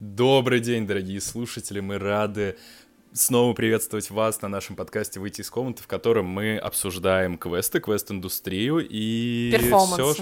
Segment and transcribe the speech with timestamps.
[0.00, 2.56] Добрый день, дорогие слушатели, мы рады
[3.12, 8.78] снова приветствовать вас на нашем подкасте «Выйти из комнаты», в котором мы обсуждаем квесты, квест-индустрию
[8.88, 10.14] и все,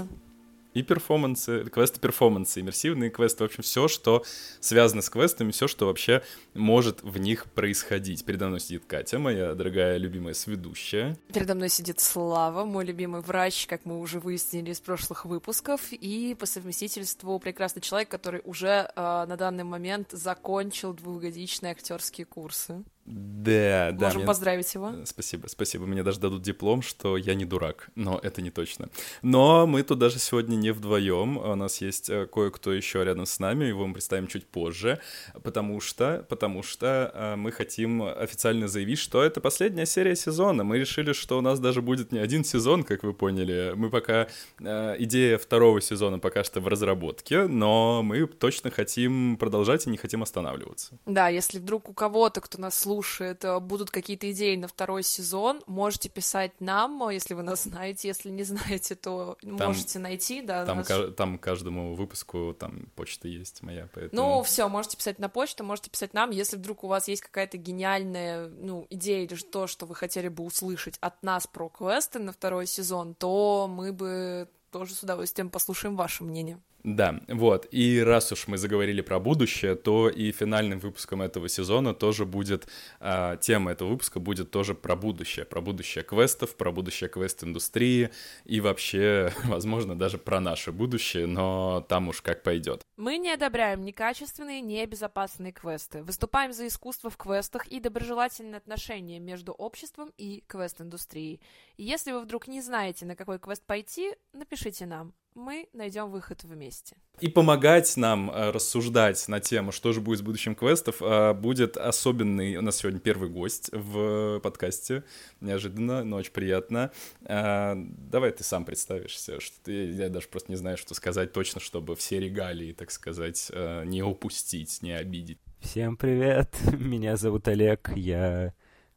[0.74, 4.24] и перформансы, квесты-перформансы, иммерсивные квесты, в общем, все, что
[4.60, 6.22] связано с квестами, все, что вообще
[6.54, 8.24] может в них происходить.
[8.24, 11.18] Передо мной сидит Катя, моя дорогая любимая сведущая.
[11.32, 16.36] Передо мной сидит Слава, мой любимый врач, как мы уже выяснили из прошлых выпусков, и
[16.38, 22.84] по совместительству прекрасный человек, который уже э, на данный момент закончил двухгодичные актерские курсы.
[23.08, 24.06] Да, да.
[24.06, 24.26] Можем мне...
[24.26, 24.92] поздравить его.
[25.04, 25.86] Спасибо, спасибо.
[25.86, 28.90] Мне даже дадут диплом, что я не дурак, но это не точно.
[29.22, 31.38] Но мы тут даже сегодня не вдвоем.
[31.38, 35.00] У нас есть э, кое-кто еще рядом с нами, его мы представим чуть позже,
[35.42, 40.62] потому что, потому что э, мы хотим официально заявить, что это последняя серия сезона.
[40.62, 43.72] Мы решили, что у нас даже будет не один сезон, как вы поняли.
[43.74, 44.28] Мы пока
[44.60, 49.96] э, идея второго сезона пока что в разработке, но мы точно хотим продолжать и не
[49.96, 50.98] хотим останавливаться.
[51.06, 55.62] Да, если вдруг у кого-то, кто нас слушает слушает, будут какие-то идеи на второй сезон,
[55.66, 60.42] можете писать нам, э, если вы нас знаете, если не знаете, то там, можете найти,
[60.42, 60.66] да.
[60.66, 60.86] Там, наш...
[60.86, 64.20] ка- там каждому выпуску там почта есть моя, поэтому...
[64.20, 67.56] Ну, все, можете писать на почту, можете писать нам, если вдруг у вас есть какая-то
[67.56, 72.32] гениальная, ну, идея или то, что вы хотели бы услышать от нас про квесты на
[72.32, 76.60] второй сезон, то мы бы тоже с удовольствием послушаем ваше мнение.
[76.84, 77.66] Да, вот.
[77.72, 82.68] И раз уж мы заговорили про будущее, то и финальным выпуском этого сезона тоже будет,
[83.00, 88.10] э, тема этого выпуска будет тоже про будущее, про будущее квестов, про будущее квест-индустрии
[88.44, 92.82] и вообще, возможно, даже про наше будущее, но там уж как пойдет.
[92.96, 96.04] Мы не одобряем некачественные, небезопасные квесты.
[96.04, 101.40] Выступаем за искусство в квестах и доброжелательные отношения между обществом и квест-индустрией.
[101.76, 106.96] Если вы вдруг не знаете, на какой квест пойти, напишите нам мы найдем выход вместе.
[107.20, 111.76] И помогать нам э, рассуждать на тему, что же будет с будущим квестов, э, будет
[111.76, 115.04] особенный, у нас сегодня первый гость в подкасте,
[115.40, 116.90] неожиданно, но очень приятно.
[117.22, 121.60] Э, давай ты сам представишься, что ты, я даже просто не знаю, что сказать точно,
[121.60, 125.38] чтобы все регалии, так сказать, э, не упустить, не обидеть.
[125.60, 128.54] Всем привет, меня зовут Олег, я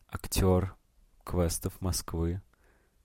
[0.10, 0.76] актер
[1.24, 2.42] квестов Москвы.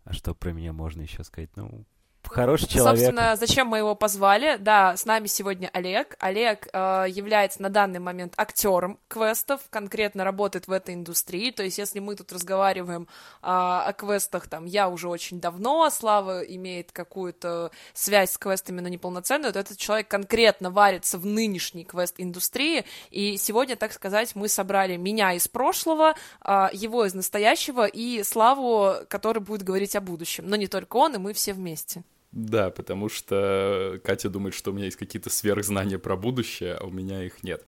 [0.04, 1.50] А что про меня можно еще сказать?
[1.56, 1.84] Ну,
[2.28, 2.98] хороший человек.
[2.98, 4.56] Собственно, зачем мы его позвали?
[4.58, 6.16] Да, с нами сегодня Олег.
[6.18, 11.50] Олег э, является на данный момент актером квестов, конкретно работает в этой индустрии.
[11.50, 13.06] То есть, если мы тут разговариваем э,
[13.42, 18.88] о квестах, там, я уже очень давно, а Слава имеет какую-то связь с квестами, но
[18.88, 22.84] неполноценную, то этот человек конкретно варится в нынешней квест-индустрии.
[23.10, 26.14] И сегодня, так сказать, мы собрали меня из прошлого,
[26.44, 30.44] э, его из настоящего и Славу, который будет говорить о будущем.
[30.48, 32.02] Но не только он, и мы все вместе.
[32.36, 36.90] Да, потому что Катя думает, что у меня есть какие-то сверхзнания про будущее, а у
[36.90, 37.64] меня их нет.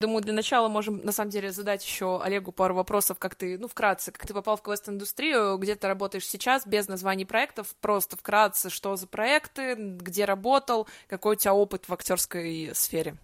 [0.00, 3.68] Думаю, для начала можем, на самом деле, задать еще Олегу пару вопросов, как ты, ну,
[3.68, 8.70] вкратце, как ты попал в квест-индустрию, где ты работаешь сейчас, без названий проектов, просто вкратце,
[8.70, 13.16] что за проекты, где работал, какой у тебя опыт в актерской сфере.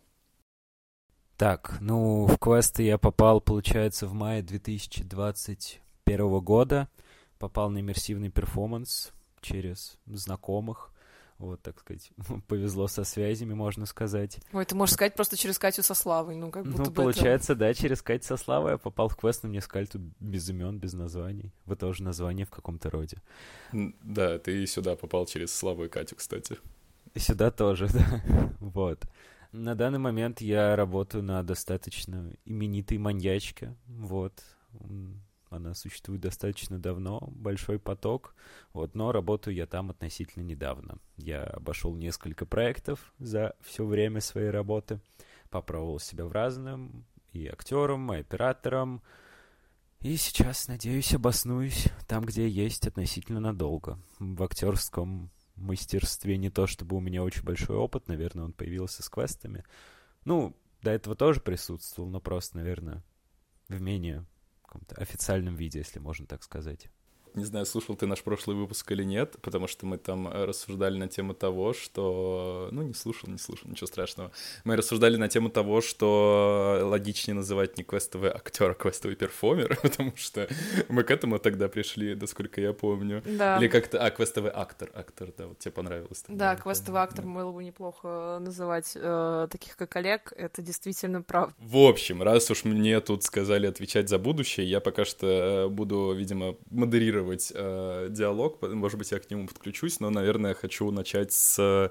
[1.37, 6.88] Так, ну, в квесты я попал, получается, в мае 2021 года.
[7.41, 10.93] Попал на иммерсивный перформанс, через знакомых.
[11.38, 12.10] Вот, так сказать,
[12.49, 14.41] повезло со связями, можно сказать.
[14.53, 17.60] Ой, ты можешь сказать просто через Катю со Славой, ну, как будто Ну, получается, это...
[17.60, 20.78] да, через Катю со Славой я попал в квест, но мне сказали тут без имен,
[20.78, 21.53] без названий.
[21.65, 23.19] Вы тоже название в каком-то роде.
[23.72, 26.59] Да, ты сюда попал через Славу и Катю, кстати.
[27.15, 28.53] Сюда тоже, да.
[28.59, 29.05] Вот.
[29.53, 34.32] На данный момент я работаю на достаточно именитой маньячке, вот.
[35.50, 38.34] Она существует достаточно давно, большой поток,
[38.72, 40.98] вот, но работаю я там относительно недавно.
[41.16, 45.00] Я обошел несколько проектов за все время своей работы,
[45.50, 49.03] попробовал себя в разном, и актером, и оператором,
[50.00, 53.98] и сейчас, надеюсь, обоснуюсь там, где есть относительно надолго.
[54.20, 59.08] В актерском мастерстве не то, чтобы у меня очень большой опыт, наверное, он появился с
[59.08, 59.64] квестами.
[60.25, 63.02] Ну, до этого тоже присутствовал, но просто, наверное,
[63.69, 64.25] в менее
[64.69, 66.91] каком-то официальном виде, если можно так сказать.
[67.38, 70.99] Не знаю, слушал ты наш прошлый выпуск или нет, потому что мы там э, рассуждали
[70.99, 72.69] на тему того, что...
[72.73, 74.32] Ну, не слушал, не слушал, ничего страшного.
[74.64, 80.12] Мы рассуждали на тему того, что логичнее называть не квестовый актер, а квестовый перформер, потому
[80.17, 80.49] что
[80.88, 83.23] мы к этому тогда пришли, насколько я помню.
[83.25, 83.58] Да.
[83.58, 84.05] Или как-то...
[84.05, 86.23] А, квестовый актор, актор, да, вот тебе понравилось.
[86.23, 87.31] Тогда, да, квестовый актор да.
[87.31, 91.55] было бы неплохо называть э, таких, как Олег, это действительно правда.
[91.58, 96.12] В общем, раз уж мне тут сказали отвечать за будущее, я пока что э, буду,
[96.12, 101.32] видимо, модерировать модерировать э, диалог, может быть, я к нему подключусь, но, наверное, хочу начать
[101.32, 101.90] с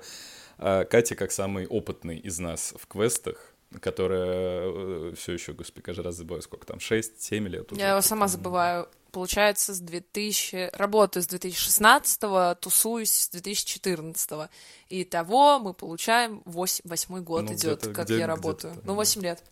[0.60, 3.54] э, Кати как самый опытный из нас в квестах.
[3.82, 7.82] которая э, все еще, господи, каждый раз забываю, сколько там, 6-7 лет уже.
[7.82, 8.88] Я его сама забываю.
[9.12, 10.70] Получается, с 2000...
[10.74, 14.48] Работаю с 2016-го, тусуюсь с 2014-го.
[14.90, 16.84] И того мы получаем 8...
[16.88, 18.74] восьмой год ну, идет, как где, я работаю.
[18.86, 19.44] Ну, 8 лет.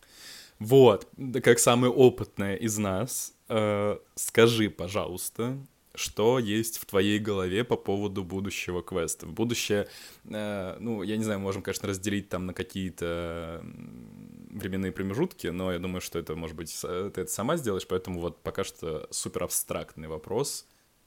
[0.58, 1.08] Вот,
[1.42, 5.58] как самый опытная из нас, э, скажи, пожалуйста,
[5.96, 9.26] что есть в твоей голове по поводу будущего квеста.
[9.26, 9.88] Будущее,
[10.24, 13.64] э, ну, я не знаю, можем, конечно, разделить там на какие-то
[14.50, 18.42] временные промежутки, но я думаю, что это, может быть, ты это сама сделаешь, поэтому вот
[18.42, 20.66] пока что супер абстрактный вопрос.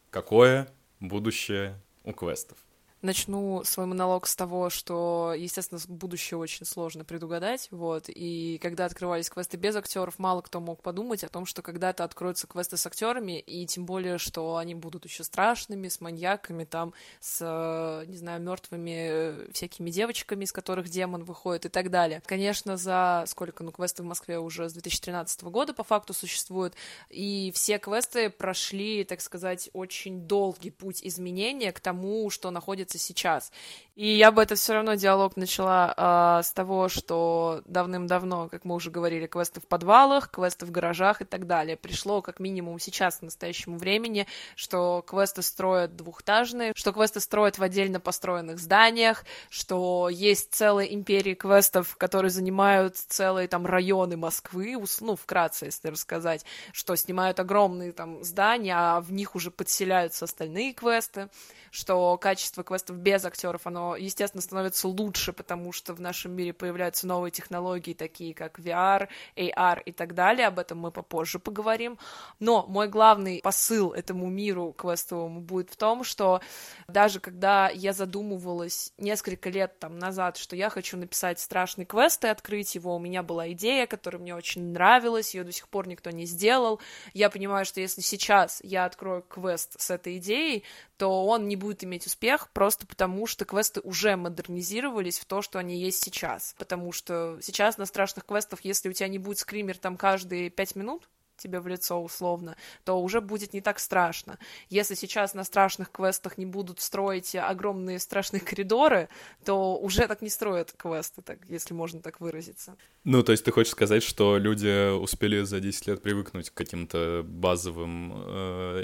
[0.10, 2.58] Какое будущее у квестов?
[3.02, 9.30] Начну свой монолог с того, что, естественно, будущее очень сложно предугадать, вот, и когда открывались
[9.30, 13.40] квесты без актеров, мало кто мог подумать о том, что когда-то откроются квесты с актерами,
[13.40, 19.10] и тем более, что они будут еще страшными, с маньяками, там, с, не знаю, мертвыми
[19.10, 22.22] э, всякими девочками, из которых демон выходит и так далее.
[22.26, 26.76] Конечно, за сколько, ну, квесты в Москве уже с 2013 года по факту существуют,
[27.10, 33.52] и все квесты прошли, так сказать, очень долгий путь изменения к тому, что находится сейчас.
[34.00, 35.94] И я бы это все равно диалог начала
[36.40, 41.22] э, с того, что давным-давно, как мы уже говорили, квесты в подвалах, квесты в гаражах
[41.22, 41.76] и так далее.
[41.76, 44.26] Пришло как минимум сейчас, к настоящему времени,
[44.56, 51.34] что квесты строят двухэтажные, что квесты строят в отдельно построенных зданиях, что есть целые империи
[51.34, 58.24] квестов, которые занимают целые там районы Москвы, ну, вкратце, если рассказать, что снимают огромные там
[58.24, 61.28] здания, а в них уже подселяются остальные квесты
[61.72, 67.08] что качество квестов без актеров, оно, естественно, становится лучше, потому что в нашем мире появляются
[67.08, 71.98] новые технологии, такие как VR, AR и так далее, об этом мы попозже поговорим.
[72.40, 76.42] Но мой главный посыл этому миру квестовому будет в том, что
[76.88, 82.28] даже когда я задумывалась несколько лет там назад, что я хочу написать страшный квест и
[82.28, 86.10] открыть его, у меня была идея, которая мне очень нравилась, ее до сих пор никто
[86.12, 86.80] не сделал.
[87.14, 90.64] Я понимаю, что если сейчас я открою квест с этой идеей,
[91.00, 95.58] то он не будет иметь успех просто потому, что квесты уже модернизировались в то, что
[95.58, 96.54] они есть сейчас.
[96.58, 100.76] Потому что сейчас на страшных квестах, если у тебя не будет скример там каждые пять
[100.76, 101.08] минут,
[101.40, 104.38] тебе в лицо условно, то уже будет не так страшно.
[104.70, 109.10] Если сейчас на страшных квестах не будут строить огромные страшные коридоры,
[109.46, 112.76] то уже так не строят квесты, так, если можно так выразиться.
[113.04, 117.24] Ну, то есть ты хочешь сказать, что люди успели за 10 лет привыкнуть к каким-то
[117.26, 118.84] базовым э,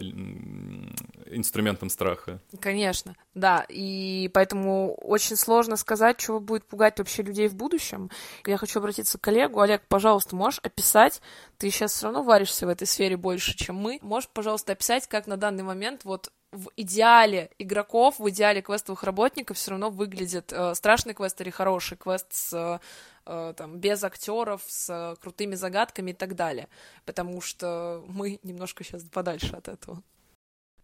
[1.31, 2.39] инструментам страха?
[2.59, 3.65] Конечно, да.
[3.69, 8.09] И поэтому очень сложно сказать, чего будет пугать вообще людей в будущем.
[8.45, 9.59] Я хочу обратиться к коллегу.
[9.59, 11.21] Олег, пожалуйста, можешь описать,
[11.57, 13.99] ты сейчас все равно варишь варишься в этой сфере больше, чем мы.
[14.01, 19.57] Можешь, пожалуйста, описать, как на данный момент вот в идеале игроков, в идеале квестовых работников
[19.57, 22.79] все равно выглядит э, страшный квест или хороший квест с
[23.25, 26.67] э, там, без актеров, с крутыми загадками и так далее.
[27.03, 30.03] Потому что мы немножко сейчас подальше от этого.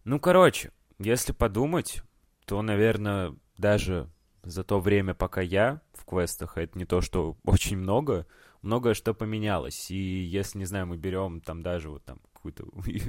[0.04, 2.02] Ну, короче, если подумать,
[2.44, 4.10] то, наверное, даже
[4.42, 8.26] за то время, пока я в квестах, а это не то, что очень много,
[8.62, 9.90] многое что поменялось.
[9.90, 12.66] И если, не знаю, мы берем там даже вот там какой-то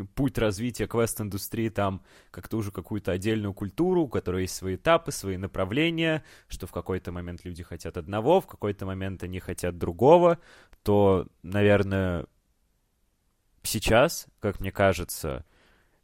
[0.15, 5.37] путь развития квест-индустрии, там как-то уже какую-то отдельную культуру, у которой есть свои этапы, свои
[5.37, 10.39] направления, что в какой-то момент люди хотят одного, в какой-то момент они хотят другого,
[10.83, 12.27] то, наверное,
[13.63, 15.45] сейчас, как мне кажется,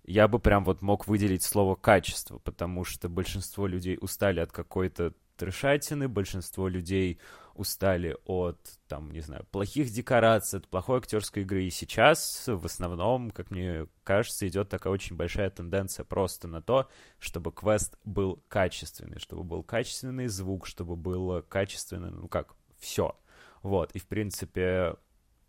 [0.04, 5.14] я бы прям вот мог выделить слово «качество», потому что большинство людей устали от какой-то
[5.38, 7.20] трешатины, большинство людей
[7.60, 11.64] устали от, там, не знаю, плохих декораций, от плохой актерской игры.
[11.64, 16.90] И сейчас в основном, как мне кажется, идет такая очень большая тенденция просто на то,
[17.20, 23.20] чтобы квест был качественный, чтобы был качественный звук, чтобы было качественный, ну как, все.
[23.62, 24.96] Вот, и в принципе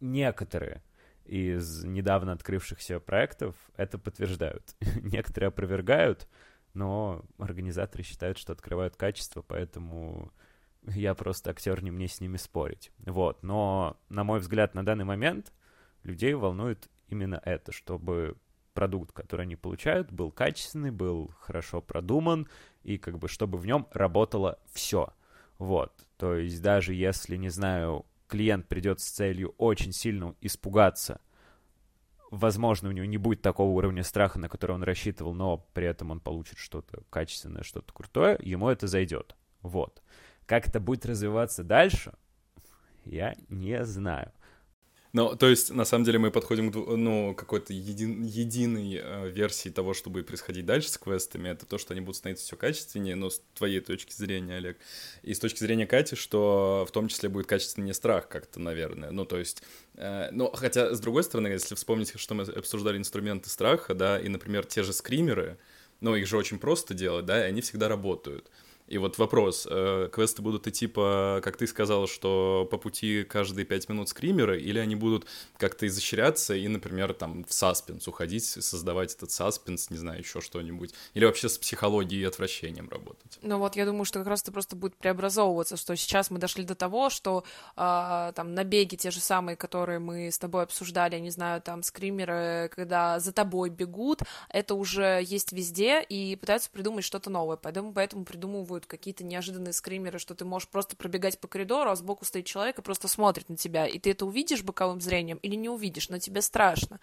[0.00, 0.82] некоторые
[1.24, 4.74] из недавно открывшихся проектов это подтверждают.
[5.00, 6.26] Некоторые опровергают,
[6.74, 10.32] но организаторы считают, что открывают качество, поэтому
[10.86, 12.90] я просто актер, не мне с ними спорить.
[12.98, 15.52] Вот, но, на мой взгляд, на данный момент
[16.02, 18.36] людей волнует именно это, чтобы
[18.72, 22.48] продукт, который они получают, был качественный, был хорошо продуман,
[22.82, 25.12] и как бы чтобы в нем работало все.
[25.58, 31.20] Вот, то есть даже если, не знаю, клиент придет с целью очень сильно испугаться,
[32.30, 36.10] возможно, у него не будет такого уровня страха, на который он рассчитывал, но при этом
[36.12, 39.36] он получит что-то качественное, что-то крутое, ему это зайдет.
[39.62, 40.02] Вот.
[40.50, 42.12] Как это будет развиваться дальше,
[43.04, 44.32] я не знаю.
[45.12, 49.68] Ну, то есть, на самом деле, мы подходим к ну, какой-то един, единой э, версии
[49.68, 51.50] того, что будет происходить дальше с квестами.
[51.50, 54.78] Это то, что они будут становиться все качественнее, но с твоей точки зрения, Олег.
[55.22, 59.12] И с точки зрения Кати, что в том числе будет качественнее страх как-то, наверное.
[59.12, 59.62] Ну, то есть,
[59.94, 64.26] э, ну, хотя, с другой стороны, если вспомнить, что мы обсуждали инструменты страха, да, и,
[64.26, 65.58] например, те же скримеры,
[66.00, 68.50] ну, их же очень просто делать, да, и они всегда работают.
[68.90, 73.64] И вот вопрос, э, квесты будут идти по, как ты сказал, что по пути каждые
[73.64, 75.26] пять минут скримеры, или они будут
[75.58, 80.92] как-то изощряться и, например, там в саспенс уходить, создавать этот саспенс, не знаю, еще что-нибудь,
[81.14, 83.38] или вообще с психологией и отвращением работать?
[83.42, 86.64] Ну вот, я думаю, что как раз это просто будет преобразовываться, что сейчас мы дошли
[86.64, 87.44] до того, что
[87.76, 92.68] э, там набеги те же самые, которые мы с тобой обсуждали, не знаю, там скримеры,
[92.74, 98.24] когда за тобой бегут, это уже есть везде, и пытаются придумать что-то новое, поэтому, поэтому
[98.24, 102.46] придумывают делают какие-то неожиданные скримеры, что ты можешь просто пробегать по коридору, а сбоку стоит
[102.46, 106.08] человек и просто смотрит на тебя, и ты это увидишь боковым зрением или не увидишь,
[106.08, 107.00] но тебе страшно.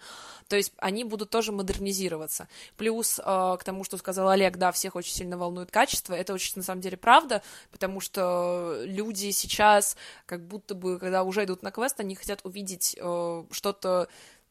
[0.48, 2.48] То есть они будут тоже модернизироваться.
[2.76, 6.54] Плюс э, к тому, что сказал Олег, да, всех очень сильно волнует качество, это очень
[6.56, 11.70] на самом деле правда, потому что люди сейчас как будто бы, когда уже идут на
[11.70, 14.08] квест, они хотят увидеть э, что-то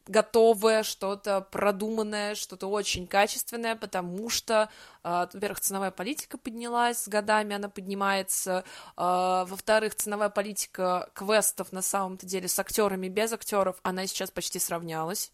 [0.09, 4.69] готовое, что-то продуманное, что-то очень качественное, потому что,
[5.03, 8.63] э, во-первых, ценовая политика поднялась с годами, она поднимается,
[8.95, 9.01] э,
[9.47, 15.31] во-вторых, ценовая политика квестов на самом-то деле с актерами без актеров, она сейчас почти сравнялась.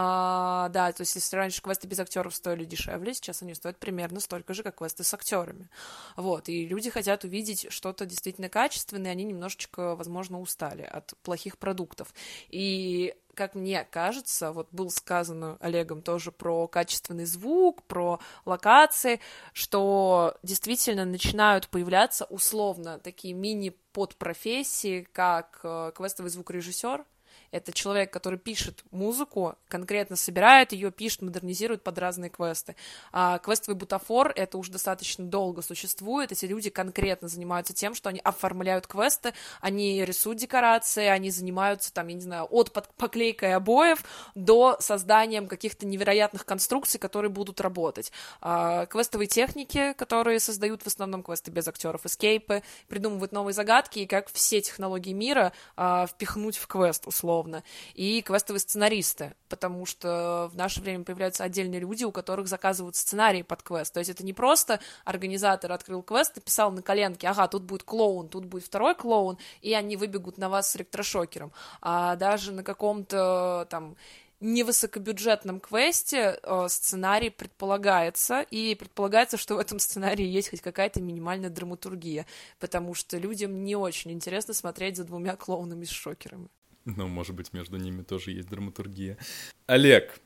[0.00, 4.20] А, да, то есть если раньше квесты без актеров стоили дешевле, сейчас они стоят примерно
[4.20, 5.68] столько же, как квесты с актерами.
[6.14, 12.14] Вот, и люди хотят увидеть что-то действительно качественное, они немножечко, возможно, устали от плохих продуктов.
[12.48, 19.18] И как мне кажется, вот был сказано Олегом тоже про качественный звук, про локации,
[19.52, 27.04] что действительно начинают появляться условно такие мини-подпрофессии, как э, квестовый звукорежиссер,
[27.50, 32.76] это человек, который пишет музыку, конкретно собирает ее, пишет, модернизирует под разные квесты.
[33.10, 36.30] А квестовый бутафор, это уже достаточно долго существует.
[36.30, 42.08] Эти люди конкретно занимаются тем, что они оформляют квесты, они рисуют декорации, они занимаются, там,
[42.08, 48.12] я не знаю, от поклейкой обоев до созданием каких-то невероятных конструкций, которые будут работать.
[48.40, 54.06] А, квестовые техники, которые создают в основном квесты без актеров, эскейпы, придумывают новые загадки и
[54.06, 57.62] как все технологии мира а, впихнуть в квест, условно условно,
[57.94, 63.42] и квестовые сценаристы, потому что в наше время появляются отдельные люди, у которых заказывают сценарии
[63.42, 63.92] под квест.
[63.92, 67.84] То есть это не просто организатор открыл квест и писал на коленке, ага, тут будет
[67.84, 71.52] клоун, тут будет второй клоун, и они выбегут на вас с электрошокером.
[71.80, 73.96] А даже на каком-то там
[74.40, 81.50] невысокобюджетном квесте э, сценарий предполагается, и предполагается, что в этом сценарии есть хоть какая-то минимальная
[81.50, 82.26] драматургия,
[82.60, 86.48] потому что людям не очень интересно смотреть за двумя клоунами с шокерами.
[86.96, 89.18] Ну, может быть, между ними тоже есть драматургия.
[89.66, 90.20] Олег,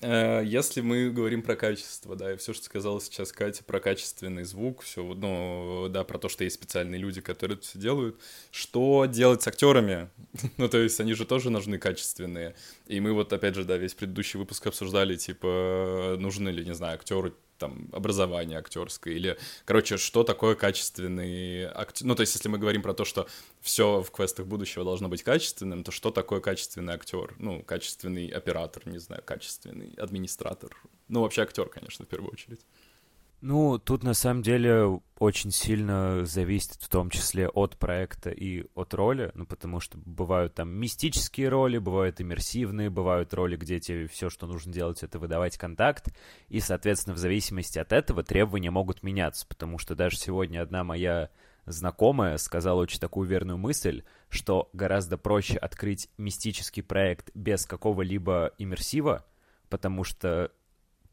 [0.00, 4.44] э, если мы говорим про качество, да, и все, что сказала сейчас Катя про качественный
[4.44, 8.20] звук, все, ну, да, про то, что есть специальные люди, которые это все делают,
[8.50, 10.10] что делать с актерами?
[10.56, 12.56] ну, то есть они же тоже нужны качественные.
[12.86, 16.94] И мы вот, опять же, да, весь предыдущий выпуск обсуждали, типа, нужны ли, не знаю,
[16.94, 22.06] актеры там, образование актерское, или, короче, что такое качественный актер.
[22.06, 23.28] Ну, то есть, если мы говорим про то, что
[23.60, 27.34] все в квестах будущего должно быть качественным, то что такое качественный актер?
[27.38, 30.76] Ну, качественный оператор, не знаю, качественный администратор.
[31.08, 32.60] Ну, вообще актер, конечно, в первую очередь.
[33.40, 38.94] Ну, тут на самом деле очень сильно зависит в том числе от проекта и от
[38.94, 44.28] роли, ну, потому что бывают там мистические роли, бывают иммерсивные, бывают роли, где тебе все,
[44.28, 46.08] что нужно делать, это выдавать контакт,
[46.48, 51.30] и, соответственно, в зависимости от этого требования могут меняться, потому что даже сегодня одна моя
[51.64, 59.24] знакомая сказала очень такую верную мысль, что гораздо проще открыть мистический проект без какого-либо иммерсива,
[59.68, 60.50] потому что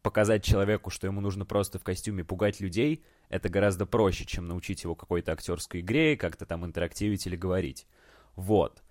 [0.06, 4.84] показать человеку, что ему нужно просто в костюме пугать людей, это гораздо проще, чем научить
[4.84, 7.88] его какой-то актерской игре, как-то там интерактивить или говорить.
[8.36, 8.84] Вот.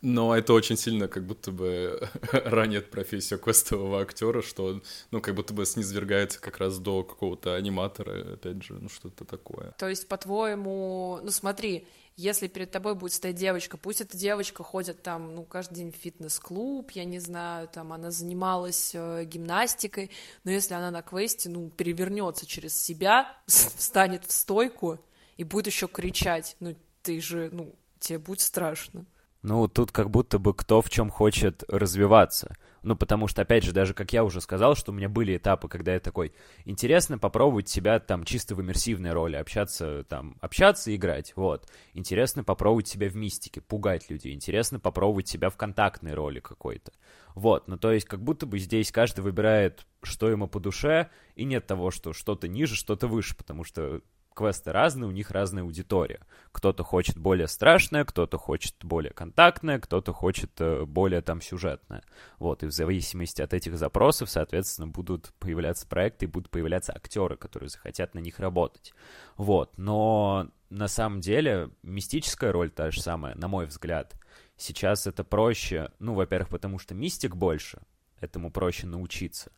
[0.00, 5.34] Но это очень сильно как будто бы ранит профессию квестового актера, что он, ну, как
[5.34, 9.74] будто бы снизвергается как раз до какого-то аниматора, опять же, ну, что-то такое.
[9.76, 11.86] То есть, по-твоему, ну, смотри,
[12.20, 15.96] если перед тобой будет стоять девочка, пусть эта девочка ходит там, ну, каждый день в
[15.96, 20.10] фитнес-клуб, я не знаю, там она занималась э, гимнастикой,
[20.44, 24.98] но если она на квесте, ну, перевернется через себя, встанет в стойку
[25.38, 29.06] и будет еще кричать, ну, ты же, ну, тебе будет страшно.
[29.42, 32.54] Ну, тут как будто бы кто в чем хочет развиваться.
[32.82, 35.68] Ну, потому что, опять же, даже как я уже сказал, что у меня были этапы,
[35.68, 36.32] когда я такой,
[36.66, 41.70] интересно попробовать себя там чисто в иммерсивной роли, общаться там, общаться и играть, вот.
[41.94, 44.34] Интересно попробовать себя в мистике, пугать людей.
[44.34, 46.92] Интересно попробовать себя в контактной роли какой-то.
[47.34, 51.44] Вот, ну то есть как будто бы здесь каждый выбирает, что ему по душе, и
[51.44, 54.02] нет того, что что-то ниже, что-то выше, потому что
[54.40, 56.20] квесты разные, у них разная аудитория.
[56.52, 62.02] Кто-то хочет более страшное, кто-то хочет более контактное, кто-то хочет э, более там сюжетное.
[62.38, 67.36] Вот, и в зависимости от этих запросов, соответственно, будут появляться проекты и будут появляться актеры,
[67.36, 68.94] которые захотят на них работать.
[69.36, 74.14] Вот, но на самом деле мистическая роль та же самая, на мой взгляд.
[74.56, 77.82] Сейчас это проще, ну, во-первых, потому что мистик больше,
[78.20, 79.52] этому проще научиться.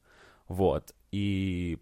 [0.49, 1.79] Вот, и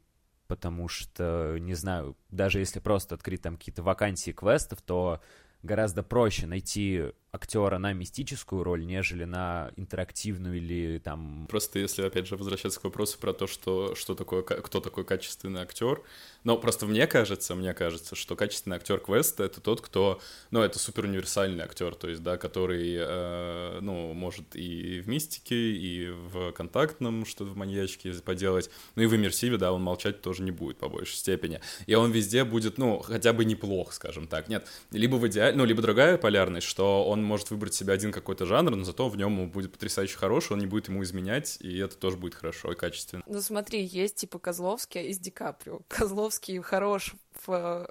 [0.51, 5.21] потому что, не знаю, даже если просто открыть там какие-то вакансии квестов, то
[5.63, 11.47] гораздо проще найти актера на мистическую роль, нежели на интерактивную или там...
[11.49, 15.61] Просто если, опять же, возвращаться к вопросу про то, что, что такое, кто такой качественный
[15.61, 16.03] актер,
[16.45, 20.21] но просто мне кажется, мне кажется, что качественный актер квеста— это тот, кто,
[20.51, 25.55] ну, это супер универсальный актер, то есть, да, который, э, ну, может и в мистике,
[25.55, 30.43] и в контактном что-то в маньячке поделать, ну и в иммерсиве, да, он молчать тоже
[30.43, 31.61] не будет по большей степени.
[31.87, 34.49] И он везде будет, ну, хотя бы неплох, скажем так.
[34.49, 38.13] Нет, либо в идеале, ну, либо другая полярность, что он он может выбрать себе один
[38.13, 41.59] какой-то жанр, но зато в нем он будет потрясающе хороший, он не будет ему изменять,
[41.61, 43.23] и это тоже будет хорошо и качественно.
[43.27, 45.81] Ну смотри, есть типа Козловский, есть Ди Каприо.
[45.89, 47.89] Козловский хорош в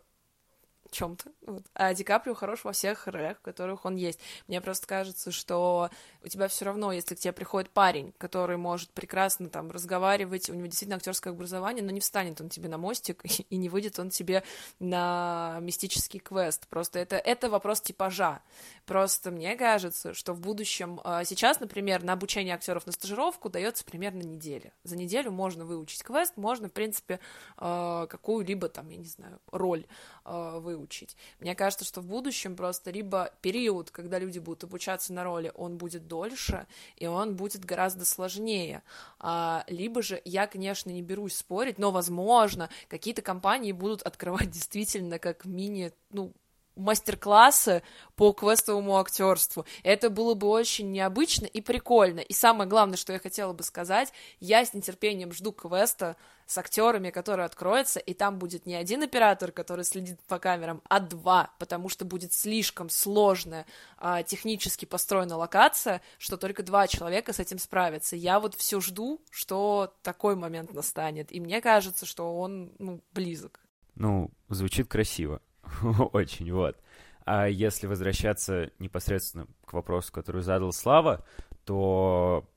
[0.92, 1.32] чем-то.
[1.46, 1.64] Вот.
[1.74, 4.20] А Ди Каприо хорош во всех ролях, в которых он есть.
[4.48, 5.90] Мне просто кажется, что
[6.24, 10.54] у тебя все равно, если к тебе приходит парень, который может прекрасно там разговаривать, у
[10.54, 14.10] него действительно актерское образование, но не встанет он тебе на мостик и не выйдет он
[14.10, 14.44] тебе
[14.80, 16.68] на мистический квест.
[16.68, 18.42] Просто это, это вопрос типажа.
[18.86, 21.00] Просто мне кажется, что в будущем...
[21.04, 24.74] А, сейчас, например, на обучение актеров на стажировку дается примерно неделя.
[24.84, 27.20] За неделю можно выучить квест, можно, в принципе,
[27.58, 29.86] а, какую-либо там, я не знаю, роль
[30.26, 31.16] а, выучить.
[31.40, 35.78] Мне кажется, что в будущем просто либо период, когда люди будут обучаться на роли, он
[35.78, 38.84] будет дольше, и он будет гораздо сложнее.
[39.20, 45.20] А, либо же я, конечно, не берусь спорить, но, возможно, какие-то компании будут открывать действительно
[45.20, 46.34] как мини, ну,
[46.80, 47.84] мастер-классы
[48.16, 49.66] по квестовому актерству.
[49.84, 52.20] Это было бы очень необычно и прикольно.
[52.20, 56.16] И самое главное, что я хотела бы сказать, я с нетерпением жду квеста
[56.50, 61.00] с актерами, который откроется, и там будет не один оператор, который следит по камерам, а
[61.00, 67.40] два, потому что будет слишком сложная а, технически построена локация, что только два человека с
[67.40, 68.16] этим справятся.
[68.16, 73.60] Я вот все жду, что такой момент настанет, и мне кажется, что он ну, близок.
[73.94, 75.42] Ну, звучит красиво.
[76.14, 76.78] Очень, вот.
[77.26, 81.26] А если возвращаться непосредственно к вопросу, который задал Слава,
[81.64, 82.50] то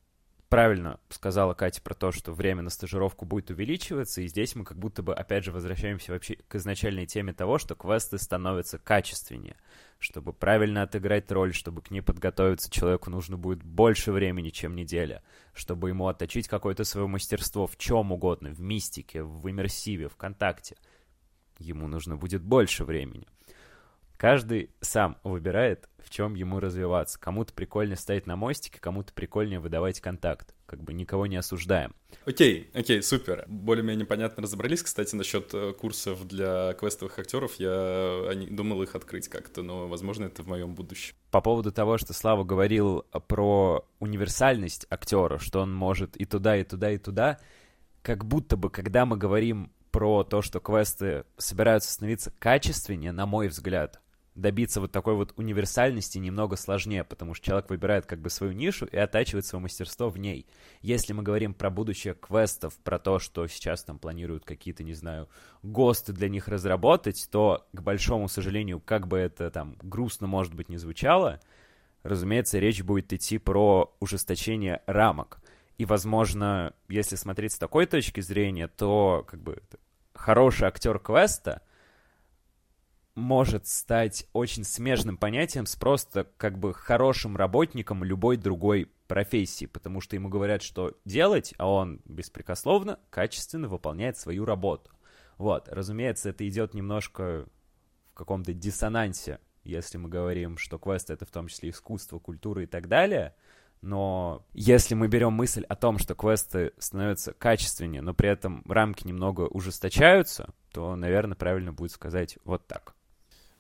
[0.49, 4.79] правильно сказала Катя про то, что время на стажировку будет увеличиваться, и здесь мы как
[4.79, 9.57] будто бы, опять же, возвращаемся вообще к изначальной теме того, что квесты становятся качественнее.
[9.99, 15.23] Чтобы правильно отыграть роль, чтобы к ней подготовиться, человеку нужно будет больше времени, чем неделя.
[15.55, 20.77] Чтобы ему отточить какое-то свое мастерство в чем угодно, в мистике, в иммерсиве, в контакте—
[21.63, 23.27] ему нужно будет больше времени.
[24.23, 27.19] Каждый сам выбирает, в чем ему развиваться.
[27.19, 30.55] Кому-то прикольнее стоять на мостике, кому-то прикольнее выдавать контакт.
[30.65, 31.93] Как бы никого не осуждаем.
[32.25, 33.45] Окей, окей, супер.
[33.49, 37.57] Более-менее понятно разобрались, кстати, насчет э, курсов для квестовых актеров.
[37.57, 41.17] Я думал их открыть как-то, но, возможно, это в моем будущем.
[41.33, 46.63] По поводу того, что Слава говорил про универсальность актера, что он может и туда, и
[46.63, 47.41] туда, и туда,
[48.03, 53.49] как будто бы, когда мы говорим про то, что квесты собираются становиться качественнее, на мой
[53.49, 54.01] взгляд,
[54.35, 58.87] добиться вот такой вот универсальности немного сложнее, потому что человек выбирает как бы свою нишу
[58.87, 60.47] и оттачивает свое мастерство в ней.
[60.81, 65.29] Если мы говорим про будущее квестов, про то, что сейчас там планируют какие-то, не знаю,
[65.63, 70.71] ГОСТы для них разработать, то, к большому сожалению, как бы это там грустно, может быть,
[70.71, 71.41] не звучало,
[72.03, 75.42] разумеется, речь будет идти про ужесточение рамок.
[75.79, 79.63] И, возможно, если смотреть с такой точки зрения, то как бы
[80.15, 81.63] хороший актер квеста
[83.15, 90.01] может стать очень смежным понятием с просто как бы хорошим работником любой другой профессии, потому
[90.01, 94.91] что ему говорят, что делать, а он беспрекословно, качественно выполняет свою работу.
[95.37, 97.47] Вот, разумеется, это идет немножко
[98.13, 102.67] в каком-то диссонансе, если мы говорим, что квест— это в том числе искусство, культура и
[102.67, 103.35] так далее—
[103.83, 109.07] но если мы берем мысль о том, что квесты становятся качественнее, но при этом рамки
[109.07, 112.95] немного ужесточаются, то, наверное, правильно будет сказать вот так.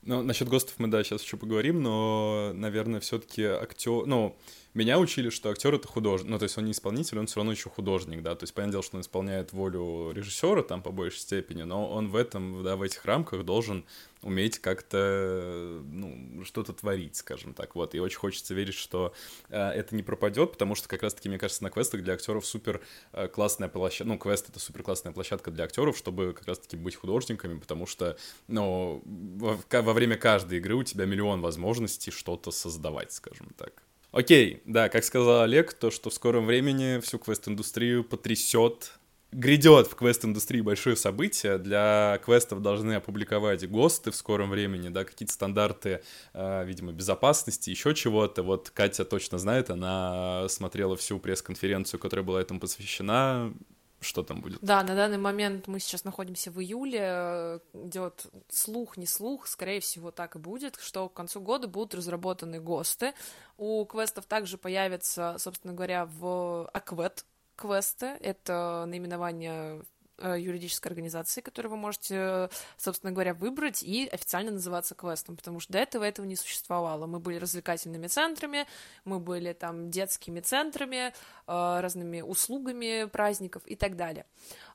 [0.02, 4.06] Ну, насчет ГОСТов мы, да, сейчас еще поговорим, но, наверное, все-таки актер...
[4.06, 4.36] Ну,
[4.74, 6.30] меня учили, что актер это художник.
[6.30, 8.34] Ну, то есть он не исполнитель, он все равно еще художник, да.
[8.34, 12.08] То есть, понятное дело, что он исполняет волю режиссера там по большей степени, но он
[12.08, 13.84] в этом, да, в этих рамках должен
[14.22, 17.94] уметь как-то, ну, что-то творить, скажем так, вот.
[17.94, 19.12] И очень хочется верить, что
[19.50, 22.80] э, это не пропадет, потому что как раз-таки, мне кажется, на квестах для актеров супер
[23.12, 26.94] э, классная площадка, ну, квест— это супер классная площадка для актеров, чтобы как раз-таки быть
[26.94, 28.16] художниками, потому что,
[28.48, 33.82] ну, во, во время каждой игры у тебя миллион возможностей что-то создавать, скажем так.
[34.12, 38.92] Окей, да, как сказал Олег, то, что в скором времени всю квест-индустрию потрясет
[39.32, 41.56] грядет в квест-индустрии большое событие.
[41.56, 46.02] Для квестов должны опубликовать ГОСТы в скором времени, да, какие-то стандарты,
[46.34, 48.42] э, видимо, безопасности, еще чего-то.
[48.42, 53.54] Вот Катя точно знает, она смотрела всю пресс-конференцию, которая была этому посвящена
[54.02, 54.58] что там будет?
[54.60, 60.10] Да, на данный момент мы сейчас находимся в июле, идет слух, не слух, скорее всего
[60.10, 63.14] так и будет, что к концу года будут разработаны ГОСТы.
[63.56, 67.24] У квестов также появятся, собственно говоря, в Аквет
[67.56, 69.82] квесты, это наименование Э,
[70.18, 75.78] юридической организации, которую вы можете, собственно говоря, выбрать и официально называться квестом, потому что до
[75.78, 77.06] этого этого не существовало.
[77.06, 78.66] Мы были развлекательными центрами,
[79.04, 81.12] мы были там детскими центрами, э,
[81.46, 84.26] разными услугами праздников и так далее.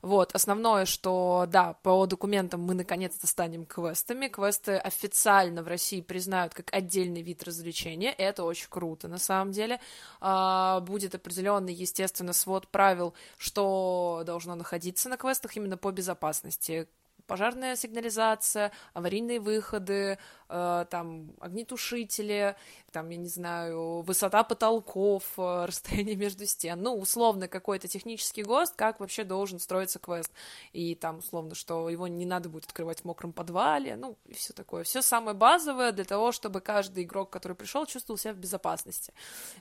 [0.02, 4.28] Вот, основное, что, да, по документам мы наконец-то станем квестами.
[4.28, 9.80] Квесты официально в России признают как отдельный вид развлечения, это очень круто, на самом деле.
[10.20, 16.88] А, будет определенный, естественно, свод правил, что должно находиться на квесте, квестах именно по безопасности.
[17.26, 22.56] Пожарная сигнализация, аварийные выходы, э, там, огнетушители,
[22.92, 28.74] там, я не знаю, высота потолков, э, расстояние между стен, ну, условно, какой-то технический ГОСТ,
[28.76, 30.32] как вообще должен строиться квест,
[30.72, 34.52] и там, условно, что его не надо будет открывать в мокром подвале, ну, и все
[34.52, 39.12] такое, все самое базовое для того, чтобы каждый игрок, который пришел, чувствовал себя в безопасности,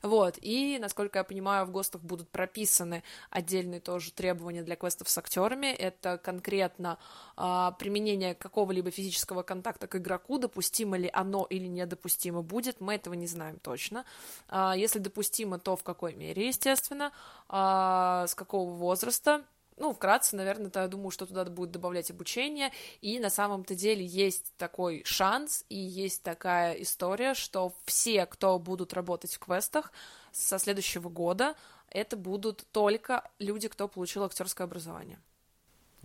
[0.02, 5.18] вот, и, насколько я понимаю, в ГОСТах будут прописаны отдельные тоже требования для квестов с
[5.18, 6.98] актерами, это конкретно
[7.36, 10.38] а, применение какого-либо физического контакта к игроку,
[10.78, 14.06] допустимо ли оно или недопустимо будет, мы этого не знаем точно.
[14.48, 17.12] А, если допустимо, то в какой мере, естественно,
[17.50, 19.44] а, с какого возраста,
[19.78, 24.06] ну, вкратце, наверное, то я думаю, что туда будет добавлять обучение, и на самом-то деле
[24.06, 29.92] есть такой шанс, и есть такая история, что все, кто будут работать в квестах
[30.32, 31.56] со следующего года,
[31.90, 35.20] это будут только люди, кто получил актерское образование.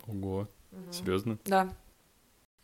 [0.06, 0.92] Ого, угу.
[0.92, 1.38] серьезно?
[1.44, 1.68] Да.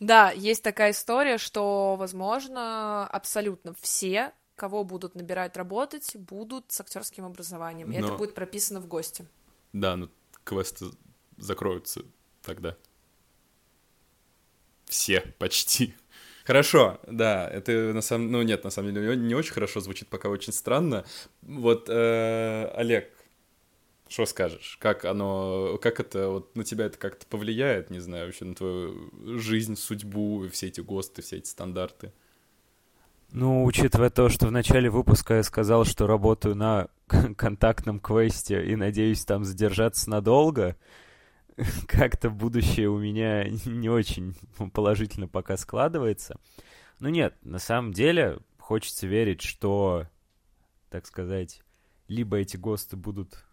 [0.00, 7.24] Да, есть такая история, что, возможно, абсолютно все кого будут набирать работать, будут с актерским
[7.24, 7.90] образованием.
[7.92, 8.06] И Но...
[8.06, 9.24] это будет прописано в гости.
[9.72, 10.10] Да, но
[10.44, 10.86] квесты
[11.36, 12.02] закроются
[12.42, 12.76] тогда.
[14.84, 15.94] Все почти.
[16.44, 18.32] Хорошо, да, это на самом...
[18.32, 21.04] Ну, нет, на самом деле не очень хорошо звучит, пока очень странно.
[21.42, 23.12] Вот, э, Олег,
[24.08, 24.78] что скажешь?
[24.80, 29.10] Как оно, как это, вот на тебя это как-то повлияет, не знаю, вообще на твою
[29.38, 32.12] жизнь, судьбу, все эти ГОСТы, все эти стандарты?
[33.30, 36.88] Ну, учитывая то, что в начале выпуска я сказал, что работаю на
[37.36, 40.76] контактном квесте и надеюсь там задержаться надолго,
[41.86, 44.34] как-то будущее у меня не очень
[44.72, 46.40] положительно пока складывается.
[47.00, 50.06] Ну нет, на самом деле хочется верить, что,
[50.88, 51.62] так сказать,
[52.08, 53.44] либо эти ГОСТы будут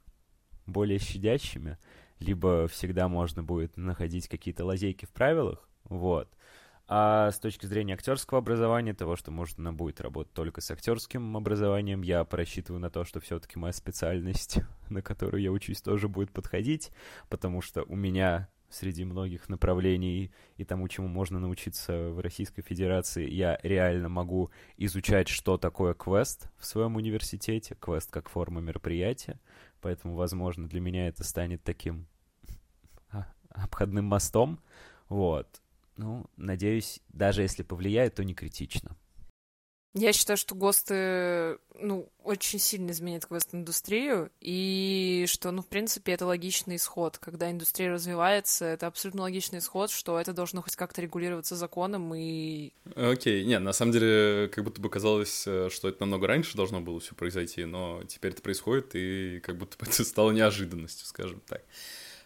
[0.66, 1.78] более щадящими,
[2.20, 6.30] либо всегда можно будет находить какие-то лазейки в правилах, вот.
[6.88, 12.04] А с точки зрения актерского образования, того, что можно будет работать только с актерским образованием,
[12.04, 16.92] я просчитываю на то, что все-таки моя специальность, на которую я учусь, тоже будет подходить,
[17.28, 23.30] потому что у меня среди многих направлений и тому, чему можно научиться в Российской Федерации,
[23.30, 29.40] я реально могу изучать, что такое квест в своем университете, квест как форма мероприятия,
[29.86, 32.08] поэтому, возможно, для меня это станет таким
[33.12, 34.60] а, обходным мостом,
[35.10, 35.62] вот.
[35.96, 38.98] Ну, надеюсь, даже если повлияет, то не критично.
[39.98, 46.26] Я считаю, что ГОСТы, ну, очень сильно изменят квест-индустрию, и что, ну, в принципе, это
[46.26, 47.18] логичный исход.
[47.18, 52.74] Когда индустрия развивается, это абсолютно логичный исход, что это должно хоть как-то регулироваться законом и...
[52.94, 53.46] Окей, okay.
[53.46, 57.00] нет, на самом деле, как будто бы казалось, э, что это намного раньше должно было
[57.00, 61.64] все произойти, но теперь это происходит, и как будто бы это стало неожиданностью, скажем так.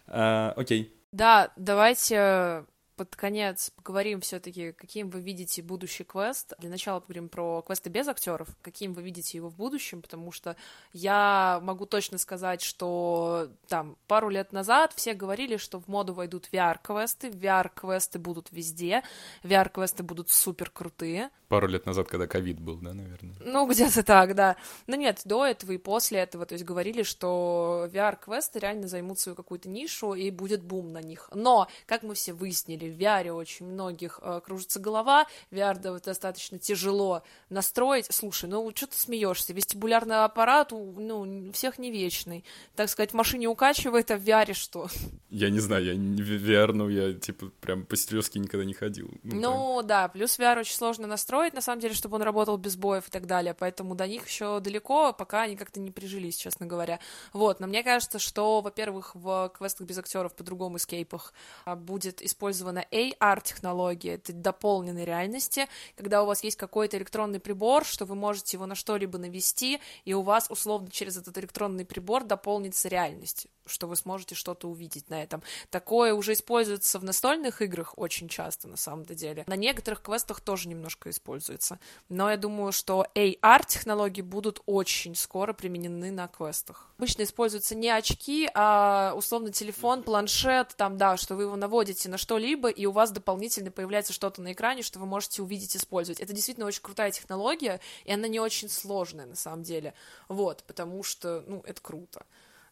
[0.08, 0.92] А, окей.
[1.12, 2.64] Да, давайте
[3.00, 6.52] под конец поговорим все-таки, каким вы видите будущий квест.
[6.58, 10.54] Для начала поговорим про квесты без актеров, каким вы видите его в будущем, потому что
[10.92, 16.50] я могу точно сказать, что там пару лет назад все говорили, что в моду войдут
[16.52, 19.02] VR-квесты, VR-квесты будут везде,
[19.44, 21.30] VR-квесты будут супер крутые.
[21.48, 23.34] Пару лет назад, когда ковид был, да, наверное?
[23.40, 24.56] Ну, где-то так, да.
[24.86, 29.34] Но нет, до этого и после этого, то есть говорили, что VR-квесты реально займут свою
[29.34, 31.30] какую-то нишу, и будет бум на них.
[31.34, 37.22] Но, как мы все выяснили, в VR очень многих э, кружится голова, VR достаточно тяжело
[37.48, 38.06] настроить.
[38.10, 39.52] Слушай, ну что ты смеешься?
[39.52, 42.44] Вестибулярный аппарат, ну, всех не вечный.
[42.76, 44.88] Так сказать, в машине укачивает, а в VR что?
[45.30, 49.10] Я не знаю, я не VR, но я, типа, прям по никогда не ходил.
[49.22, 52.76] Ну, ну да, плюс VR очень сложно настроить, на самом деле, чтобы он работал без
[52.76, 56.66] боев и так далее, поэтому до них еще далеко, пока они как-то не прижились, честно
[56.66, 57.00] говоря.
[57.32, 61.32] Вот, но мне кажется, что, во-первых, в квестах без актеров по-другому эскейпах
[61.64, 65.66] а, будет использована AR-технология, это дополненной реальности,
[65.96, 70.14] когда у вас есть какой-то электронный прибор, что вы можете его на что-либо навести, и
[70.14, 75.22] у вас условно через этот электронный прибор дополнится реальность, что вы сможете что-то увидеть на
[75.22, 75.42] этом.
[75.70, 79.44] Такое уже используется в настольных играх очень часто, на самом-то деле.
[79.46, 81.78] На некоторых квестах тоже немножко используется.
[82.08, 86.90] Но я думаю, что AR-технологии будут очень скоро применены на квестах.
[86.98, 92.18] Обычно используются не очки, а условно телефон, планшет, там, да, что вы его наводите на
[92.18, 96.20] что-либо, и у вас дополнительно появляется что-то на экране, что вы можете увидеть, использовать.
[96.20, 99.94] Это действительно очень крутая технология, и она не очень сложная на самом деле.
[100.28, 102.24] Вот, потому что, ну, это круто.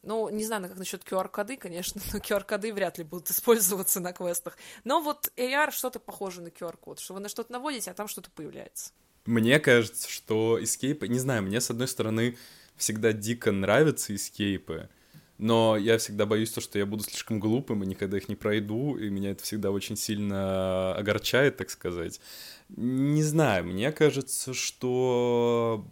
[0.03, 4.57] Ну, не знаю, как насчет QR-коды, конечно, но QR-коды вряд ли будут использоваться на квестах.
[4.85, 8.31] Но вот AR что-то похоже на QR-код, что вы на что-то наводите, а там что-то
[8.31, 8.93] появляется.
[9.27, 11.09] Мне кажется, что эскейпы...
[11.09, 12.39] Не знаю, мне, с одной стороны,
[12.77, 14.89] всегда дико нравятся эскейпы,
[15.39, 18.97] но я всегда боюсь то, что я буду слишком глупым и никогда их не пройду,
[18.97, 22.21] и меня это всегда очень сильно огорчает, так сказать.
[22.69, 25.87] Не знаю, мне кажется, что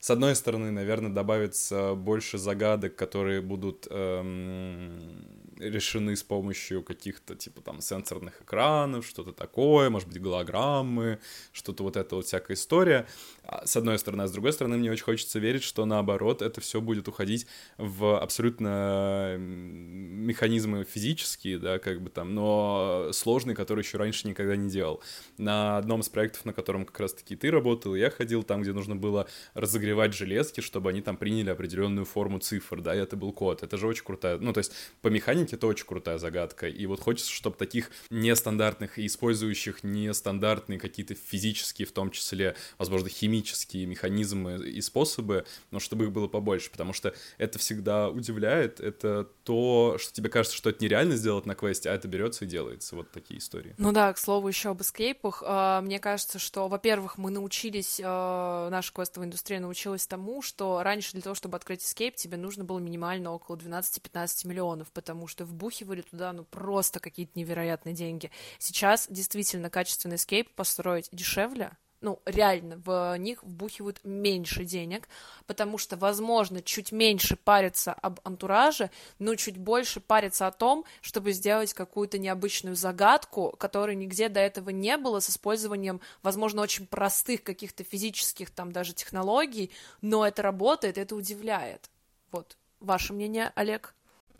[0.00, 5.26] с одной стороны, наверное, добавится больше загадок, которые будут эм,
[5.58, 11.18] решены с помощью каких-то, типа, там, сенсорных экранов, что-то такое, может быть, голограммы,
[11.52, 13.06] что-то вот это вот всякая история.
[13.44, 16.60] А, с одной стороны, а с другой стороны, мне очень хочется верить, что наоборот, это
[16.60, 23.98] все будет уходить в абсолютно механизмы физические, да, как бы там, но сложные, которые еще
[23.98, 25.02] раньше никогда не делал.
[25.38, 28.96] На одном из проектов, на котором как раз-таки ты работал, я ходил там, где нужно
[28.96, 33.62] было разогревать железки, чтобы они там приняли определенную форму цифр, да, и это был код.
[33.62, 36.68] Это же очень крутая, ну, то есть по механике это очень крутая загадка.
[36.68, 43.08] И вот хочется, чтобы таких нестандартных и использующих нестандартные какие-то физические, в том числе, возможно,
[43.08, 48.80] химические механизмы и способы, но чтобы их было побольше, потому что это всегда удивляет.
[48.80, 52.48] Это то, что тебе кажется, что это нереально сделать на квесте, а это берется и
[52.48, 52.96] делается.
[52.96, 53.74] Вот такие истории.
[53.78, 55.42] Ну да, к слову, еще об эскейпах.
[55.46, 61.12] А, мне кажется, что, во-первых, мы научились, а, наша квестовая индустрия научилась тому, что раньше
[61.12, 65.44] для того, чтобы открыть эскейп, тебе нужно было минимально около 12-15 миллионов, потому что что
[65.44, 68.32] вбухивали туда, ну, просто какие-то невероятные деньги.
[68.58, 75.08] Сейчас действительно качественный скейп построить дешевле, ну, реально, в них вбухивают меньше денег,
[75.46, 81.32] потому что, возможно, чуть меньше париться об антураже, но чуть больше париться о том, чтобы
[81.32, 87.42] сделать какую-то необычную загадку, которой нигде до этого не было, с использованием, возможно, очень простых
[87.42, 91.90] каких-то физических там даже технологий, но это работает, это удивляет.
[92.30, 92.56] Вот.
[92.78, 93.94] Ваше мнение, Олег?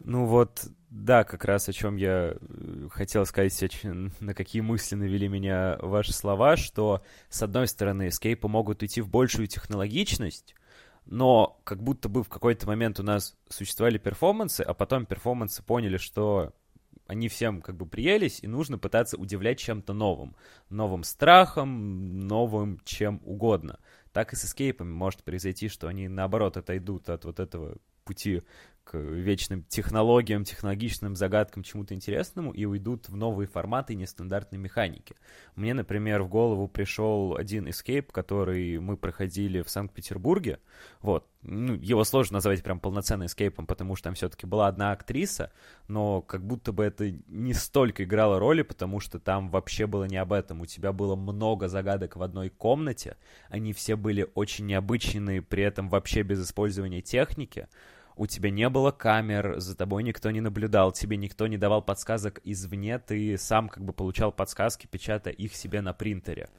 [0.04, 5.28] Ну вот, да, как раз о чем я э, хотел сказать, на какие мысли навели
[5.28, 10.54] меня ваши слова, что, с одной стороны, скейпы могут уйти в большую технологичность,
[11.04, 15.98] но как будто бы в какой-то момент у нас существовали перформансы, а потом перформансы поняли,
[15.98, 16.54] что
[17.06, 20.36] они всем как бы приелись, и нужно пытаться удивлять чем-то новым.
[20.68, 23.78] Новым страхом, новым чем угодно.
[24.12, 28.42] Так и с эскейпами может произойти, что они наоборот отойдут от вот этого пути
[28.88, 35.14] к вечным технологиям, технологичным загадкам, чему-то интересному и уйдут в новые форматы и нестандартные механики.
[35.56, 40.58] Мне, например, в голову пришел один эскейп, который мы проходили в Санкт-Петербурге.
[41.02, 41.26] Вот.
[41.42, 45.52] Ну, его сложно назвать прям полноценным эскейпом, потому что там все-таки была одна актриса,
[45.86, 50.16] но как будто бы это не столько играло роли, потому что там вообще было не
[50.16, 50.62] об этом.
[50.62, 53.18] У тебя было много загадок в одной комнате,
[53.50, 57.68] они все были очень необычные, при этом вообще без использования техники
[58.18, 62.40] у тебя не было камер, за тобой никто не наблюдал, тебе никто не давал подсказок
[62.42, 66.50] извне, ты сам как бы получал подсказки, печатая их себе на принтере.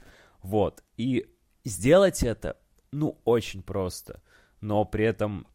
[0.42, 0.82] Вот.
[0.96, 1.26] И
[1.64, 2.56] сделать это,
[2.92, 4.22] ну, очень просто.
[4.62, 5.46] Но при этом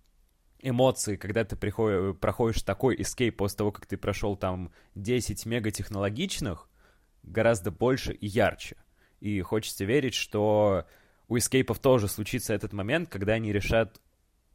[0.59, 6.69] эмоции, когда ты приходишь, проходишь такой эскейп после того, как ты прошел там 10 мегатехнологичных,
[7.23, 8.77] гораздо больше и ярче.
[9.21, 10.85] И хочется верить, что
[11.27, 13.99] у эскейпов тоже случится этот момент, когда они решат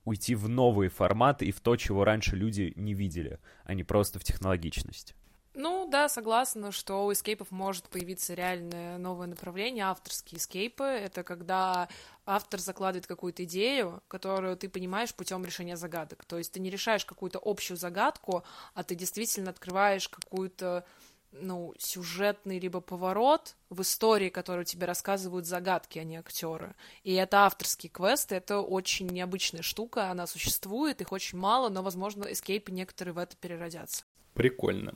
[0.04, 4.18] уйти в новые форматы и в то, чего раньше люди не видели, а не просто
[4.18, 5.14] в технологичность.
[5.54, 10.84] Ну да, согласна, что у эскейпов может появиться реальное новое направление, авторские эскейпы.
[10.84, 11.88] Это когда
[12.24, 16.24] автор закладывает какую-то идею, которую ты понимаешь путем решения загадок.
[16.24, 20.84] То есть ты не решаешь какую-то общую загадку, а ты действительно открываешь какую-то
[21.32, 26.74] ну, сюжетный либо поворот в истории, которую тебе рассказывают загадки, а не актеры.
[27.04, 32.24] И это авторские квесты, это очень необычная штука, она существует, их очень мало, но, возможно,
[32.24, 34.04] эскейпы некоторые в это переродятся.
[34.34, 34.94] Прикольно.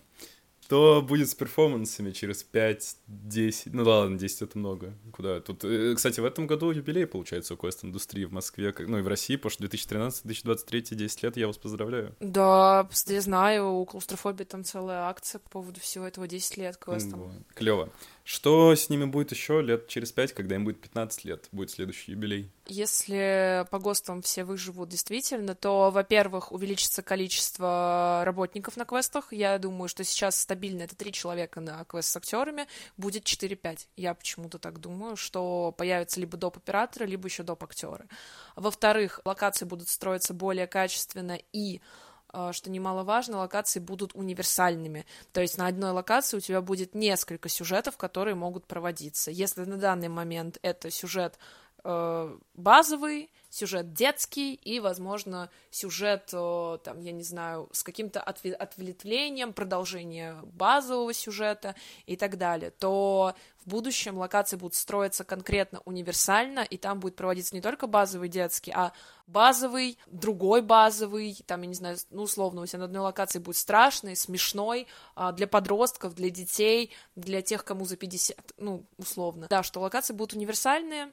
[0.65, 3.69] Что будет с перформансами через 5-10?
[3.75, 4.95] Ну ладно, 10 это много.
[5.13, 5.41] Куда?
[5.41, 9.09] Тут, э, кстати, в этом году юбилей, получается, у квест-индустрии в Москве, ну и в
[9.09, 12.17] России, потому что 2013-2023, 10 лет, я вас поздравляю.
[12.21, 17.25] Да, я знаю, у клаустрофобии там целая акция по поводу всего этого 10 лет квестом.
[17.25, 17.33] Вот.
[17.55, 17.91] Клево.
[18.25, 22.13] Что с ними будет еще лет через 5, когда им будет 15 лет, будет следующий
[22.13, 22.51] юбилей?
[22.67, 29.31] Если по ГОСТам все выживут действительно, то, во-первых, увеличится количество работников на квестах.
[29.31, 33.89] Я думаю, что сейчас стабильно это три человека на квест с актерами, будет 4-5.
[33.97, 36.57] Я почему-то так думаю, что появятся либо доп.
[36.57, 37.63] операторы, либо еще доп.
[37.63, 38.09] актеры.
[38.57, 41.83] Во-вторых, локации будут строиться более качественно и
[42.53, 45.07] что немаловажно, локации будут универсальными.
[45.33, 49.31] То есть на одной локации у тебя будет несколько сюжетов, которые могут проводиться.
[49.31, 51.39] Если на данный момент это сюжет
[51.85, 59.53] э, базовый, сюжет детский и, возможно, сюжет, э, там, я не знаю, с каким-то ответвлением,
[59.53, 66.77] продолжение базового сюжета и так далее, то в будущем локации будут строиться конкретно универсально, и
[66.77, 68.93] там будет проводиться не только базовый детский, а
[69.29, 73.57] базовый, другой базовый, там, я не знаю, ну, условно, у тебя на одной локации будет
[73.57, 79.47] страшный, смешной, а, для подростков, для детей, для тех, кому за 50, ну, условно.
[79.49, 81.13] Да, что локации будут универсальные,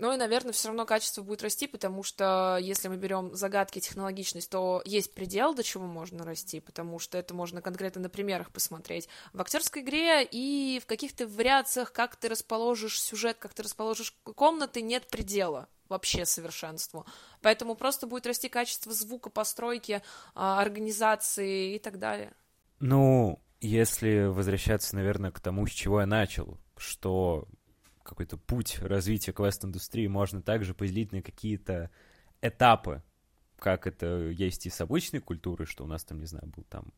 [0.00, 4.48] ну и, наверное, все равно качество будет расти, потому что если мы берем загадки, технологичность,
[4.48, 9.08] то есть предел, до чего можно расти, потому что это можно конкретно на примерах посмотреть.
[9.34, 14.80] В актерской игре и в каких-то вариациях, как ты расположишь сюжет, как ты расположишь комнаты,
[14.80, 17.04] нет предела вообще совершенству.
[17.42, 20.02] Поэтому просто будет расти качество звука, постройки,
[20.34, 22.32] а, организации и так далее.
[22.78, 27.46] Ну, если возвращаться, наверное, к тому, с чего я начал, что
[28.02, 31.90] какой-то путь развития квест-индустрии можно также поделить на какие-то
[32.42, 33.02] этапы,
[33.58, 36.92] как это есть и с обычной культурой, что у нас там, не знаю, был там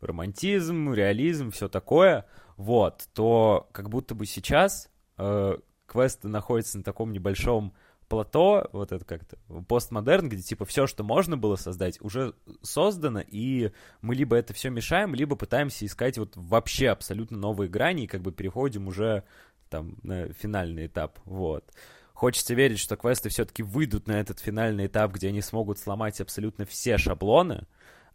[0.00, 7.12] романтизм, реализм, все такое, вот, то как будто бы сейчас э, квесты находятся на таком
[7.12, 7.74] небольшом
[8.10, 9.36] плато, вот это как-то
[9.68, 13.70] постмодерн, где типа все, что можно было создать, уже создано, и
[14.02, 18.20] мы либо это все мешаем, либо пытаемся искать вот вообще абсолютно новые грани, и как
[18.20, 19.22] бы переходим уже
[19.70, 21.72] там на финальный этап, вот.
[22.12, 26.66] Хочется верить, что квесты все-таки выйдут на этот финальный этап, где они смогут сломать абсолютно
[26.66, 27.66] все шаблоны,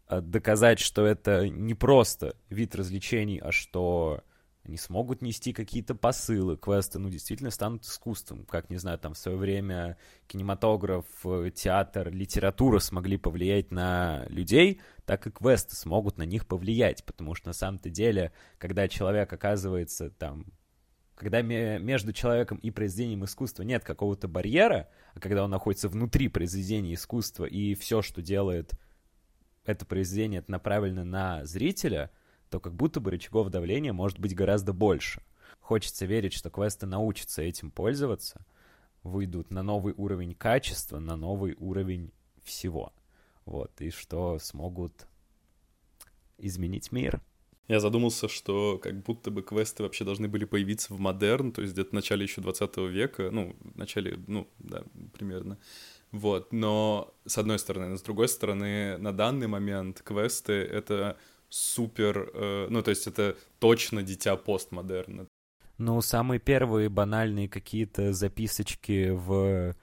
[0.06, 4.22] а доказать, что это не просто вид развлечений, а что
[4.66, 8.44] они смогут нести какие-то посылы, квесты, ну, действительно станут искусством.
[8.44, 11.04] Как, не знаю, там в свое время кинематограф,
[11.54, 17.48] театр, литература смогли повлиять на людей, так и квесты смогут на них повлиять, потому что
[17.48, 20.46] на самом-то деле, когда человек оказывается там
[21.16, 26.94] когда между человеком и произведением искусства нет какого-то барьера, а когда он находится внутри произведения
[26.94, 28.72] искусства, и все, что делает
[29.64, 32.10] это произведение, это направлено на зрителя,
[32.50, 35.22] то как будто бы рычагов давления может быть гораздо больше.
[35.60, 38.44] Хочется верить, что квесты научатся этим пользоваться,
[39.02, 42.12] выйдут на новый уровень качества, на новый уровень
[42.44, 42.92] всего.
[43.46, 45.08] Вот, и что смогут
[46.36, 47.22] изменить мир.
[47.68, 51.74] Я задумался, что как будто бы квесты вообще должны были появиться в модерн, то есть
[51.74, 55.58] где-то в начале еще 20 века, ну, в начале, ну, да, примерно.
[56.12, 62.30] Вот, но с одной стороны, но с другой стороны, на данный момент квесты— это супер,
[62.32, 65.26] э, ну, то есть это точно дитя постмодерна.
[65.78, 69.74] Ну, самые первые банальные какие-то записочки в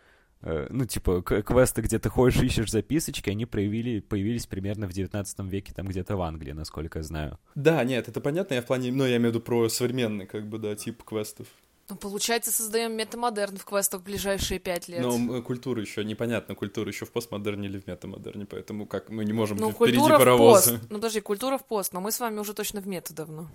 [0.44, 5.74] ну, типа, квесты, где ты ходишь, ищешь записочки, они проявили, появились примерно в 19 веке,
[5.74, 7.40] там где-то в Англии, насколько я знаю.
[7.56, 10.48] Да, нет, это понятно, я в плане, ну, я имею в виду про современный, как
[10.48, 11.48] бы, да, тип квестов.
[11.90, 15.02] Ну, получается, создаем метамодерн в квестах в ближайшие пять лет.
[15.02, 19.34] Но культура еще непонятно, культура еще в постмодерне или в метамодерне, поэтому как мы не
[19.34, 20.78] можем ну, впереди паровоза.
[20.78, 20.90] В пост.
[20.90, 23.50] Ну, подожди, культура в пост, но мы с вами уже точно в мета давно.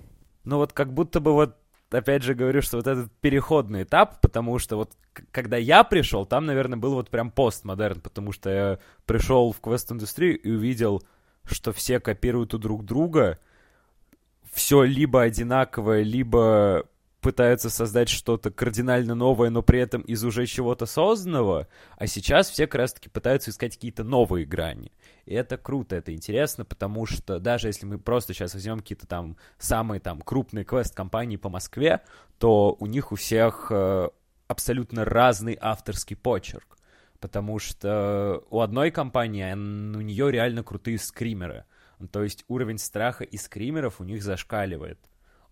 [0.44, 1.56] Ну, вот как будто бы вот
[1.90, 4.92] опять же говорю, что вот этот переходный этап, потому что вот
[5.32, 10.38] когда я пришел, там, наверное, был вот прям постмодерн, потому что я пришел в квест-индустрию
[10.40, 11.02] и увидел,
[11.44, 13.38] что все копируют у друг друга
[14.52, 16.84] все либо одинаковое, либо
[17.20, 22.66] пытаются создать что-то кардинально новое, но при этом из уже чего-то созданного, а сейчас все
[22.66, 24.92] как раз-таки пытаются искать какие-то новые грани.
[25.28, 29.36] И это круто, это интересно, потому что даже если мы просто сейчас возьмем какие-то там
[29.58, 32.00] самые там крупные квест-компании по Москве,
[32.38, 34.08] то у них у всех э,
[34.46, 36.78] абсолютно разный авторский почерк.
[37.20, 41.66] Потому что у одной компании, у нее реально крутые скримеры.
[42.10, 44.98] То есть уровень страха и скримеров у них зашкаливает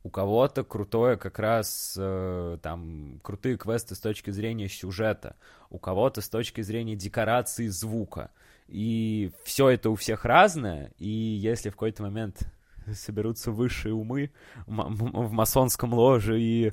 [0.06, 5.34] у кого-то крутое как раз э, там крутые квесты с точки зрения сюжета,
[5.68, 8.30] у кого-то с точки зрения декорации звука.
[8.68, 12.48] И все это у всех разное, и если в какой-то момент
[12.92, 14.32] соберутся высшие умы
[14.66, 16.72] в масонском ложе и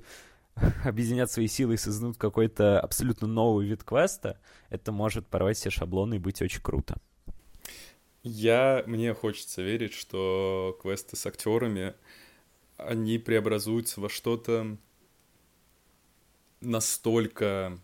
[0.84, 4.40] объединят свои силы и создадут какой-то абсолютно новый вид квеста,
[4.70, 6.96] это может порвать все шаблоны и быть очень круто.
[8.24, 11.94] Я, мне хочется верить, что квесты с актерами
[12.78, 14.78] они преобразуются во что-то
[16.62, 17.78] настолько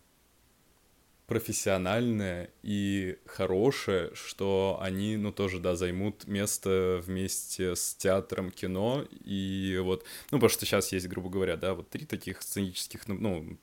[1.30, 9.78] профессиональное и хорошее, что они, ну, тоже, да, займут место вместе с театром кино, и
[9.80, 13.58] вот, ну, потому что сейчас есть, грубо говоря, да, вот три таких сценических, ну, ну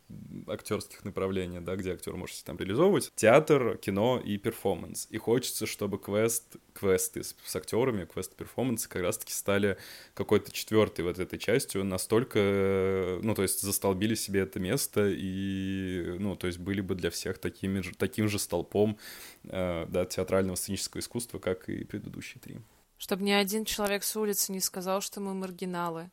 [0.47, 3.11] актерских направления, да, где актер может там реализовывать.
[3.15, 5.09] Театр, кино и перформанс.
[5.09, 9.77] И хочется, чтобы квест, квесты с, с актерами, квест-перформансы как раз-таки стали
[10.13, 16.37] какой-то четвертой вот этой частью, настолько, ну, то есть застолбили себе это место, и, ну,
[16.37, 18.97] то есть были бы для всех такие такими таким же столпом
[19.43, 22.59] э, да, театрального сценического искусства, как и предыдущие три.
[22.97, 26.09] Чтобы ни один человек с улицы не сказал, что мы маргиналы.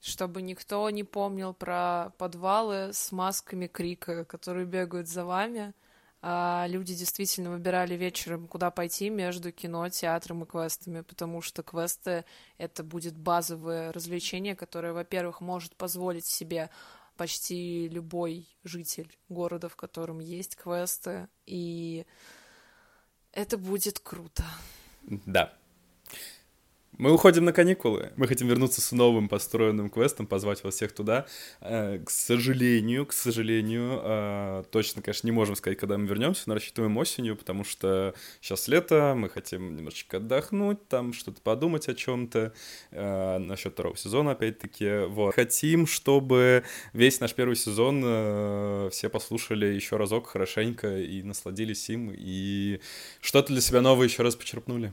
[0.00, 5.72] Чтобы никто не помнил про подвалы с масками крика, которые бегают за вами.
[6.22, 12.24] А люди действительно выбирали вечером, куда пойти между кино, театром и квестами, потому что квесты—
[12.58, 16.70] это будет базовое развлечение, которое, во-первых, может позволить себе
[17.16, 22.06] почти любой житель города, в котором есть квесты, и
[23.32, 24.44] это будет круто.
[25.02, 25.52] Да,
[26.98, 28.12] мы уходим на каникулы.
[28.16, 31.26] Мы хотим вернуться с новым построенным квестом, позвать вас всех туда.
[31.60, 36.54] Э, к сожалению, к сожалению, э, точно, конечно, не можем сказать, когда мы вернемся, но
[36.54, 42.54] рассчитываем осенью, потому что сейчас лето, мы хотим немножечко отдохнуть, там что-то подумать о чем-то.
[42.92, 45.06] Э, насчет второго сезона, опять-таки.
[45.08, 45.34] Вот.
[45.34, 48.00] Хотим, чтобы весь наш первый сезон
[48.90, 52.80] все послушали еще разок хорошенько и насладились им, и
[53.20, 54.92] что-то для себя новое еще раз почерпнули.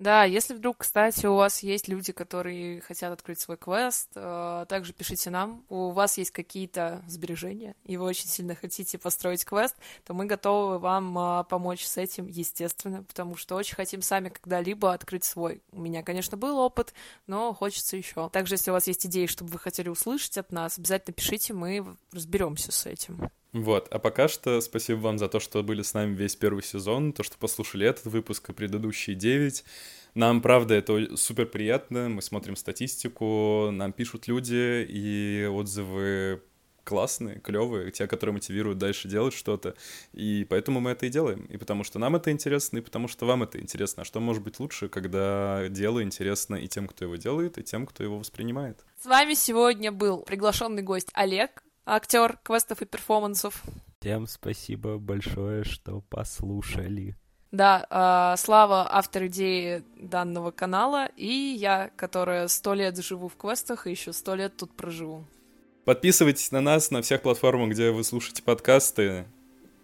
[0.00, 4.94] Да, если вдруг, кстати, у вас есть люди, которые хотят открыть свой квест, э, также
[4.94, 5.62] пишите нам.
[5.68, 9.76] У вас есть какие-то сбережения, и вы очень сильно хотите построить квест,
[10.06, 14.94] то мы готовы вам э, помочь с этим, естественно, потому что очень хотим сами когда-либо
[14.94, 15.62] открыть свой.
[15.70, 16.94] У меня, конечно, был опыт,
[17.26, 18.30] но хочется еще.
[18.30, 21.94] Также, если у вас есть идеи, чтобы вы хотели услышать от нас, обязательно пишите, мы
[22.10, 23.30] разберемся с этим.
[23.52, 27.12] Вот, а пока что спасибо вам за то, что были с нами весь первый сезон,
[27.12, 29.64] то, что послушали этот выпуск и предыдущие девять.
[30.14, 36.42] Нам, правда, это супер приятно, мы смотрим статистику, нам пишут люди, и отзывы
[36.84, 39.76] классные, клевые, те, которые мотивируют дальше делать что-то.
[40.12, 41.44] И поэтому мы это и делаем.
[41.44, 44.02] И потому что нам это интересно, и потому что вам это интересно.
[44.02, 47.86] А что может быть лучше, когда дело интересно и тем, кто его делает, и тем,
[47.86, 48.84] кто его воспринимает.
[49.00, 53.62] С вами сегодня был приглашенный гость Олег актер квестов и перформансов.
[54.00, 57.16] Всем спасибо большое, что послушали.
[57.52, 63.86] Да, э, Слава автор идеи данного канала, и я, которая сто лет живу в квестах
[63.86, 65.24] и еще сто лет тут проживу.
[65.84, 69.26] Подписывайтесь на нас на всех платформах, где вы слушаете подкасты.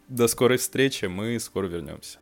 [0.08, 2.20] До скорой встречи, мы скоро вернемся.